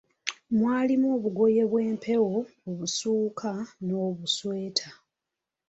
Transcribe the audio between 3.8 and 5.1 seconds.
n'obusweta.